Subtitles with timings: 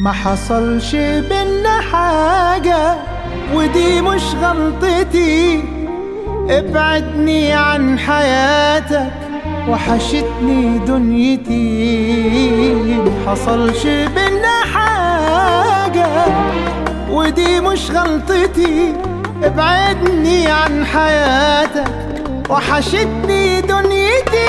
[0.00, 2.94] ما حصلش بينا حاجة
[3.54, 5.64] ودي مش غلطتي.
[6.50, 9.12] ابعدني عن حياتك
[9.68, 11.54] وحشتني دنيتي.
[12.94, 16.08] ما حصلش بينا حاجة
[17.10, 18.92] ودي مش غلطتي.
[19.44, 21.92] ابعدني عن حياتك
[22.50, 24.45] وحشتني دنيتي.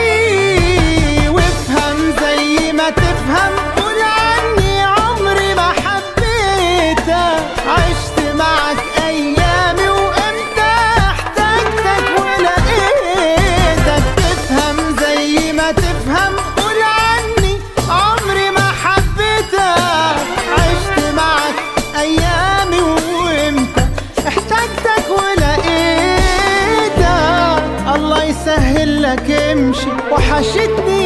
[30.38, 30.97] امشي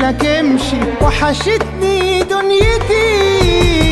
[0.00, 3.89] لك امشي وحشتني دنيتي.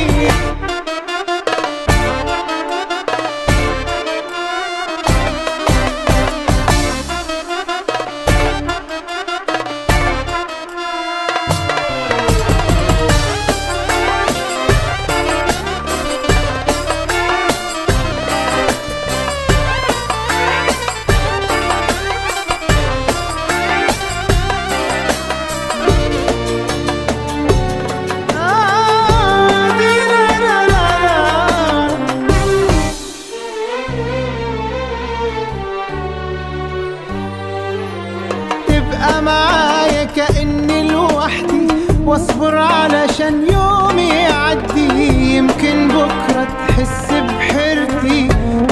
[42.08, 45.36] واصبر علشان يومي يعدي.
[45.36, 48.28] يمكن بكرة تحس بحيرتي.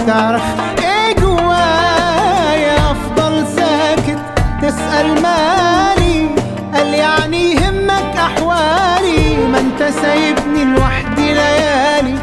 [0.06, 0.42] تعرف
[0.78, 4.19] إيه جوايا؟ أفضل ساكت.
[4.62, 6.30] تسأل مالي.
[6.74, 9.36] قال يعني يهمك أحوالي.
[9.53, 12.18] ما أنت سايبني لوحدي ليالي.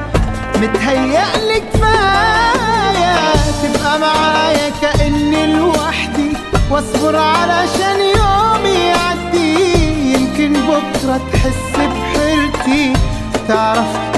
[0.62, 3.16] متهيألي كفاية
[3.64, 6.38] تبقى معايا كأني لوحدي.
[6.72, 7.83] واصبر علشان
[11.14, 12.94] بكرة تحس بحيرتي.
[13.48, 14.13] تعرف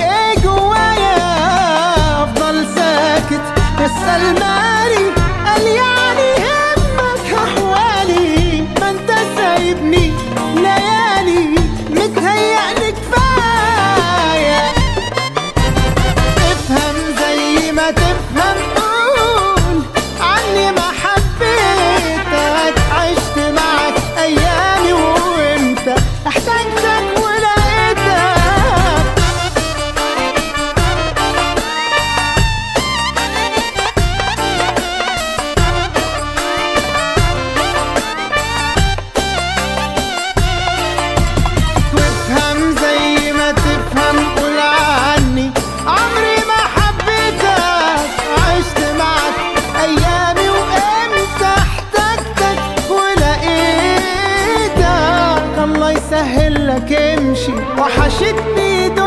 [57.86, 59.05] وحشتني دنيتك